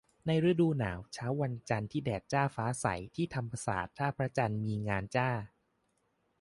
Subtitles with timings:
[0.27, 5.29] ในฤดูหนาว เช้าวันจันทร์ที่แดดจ้าฟ้าใส ที่ธรรมศาสตร์ ท่าพระจันทร์มีงานจ้า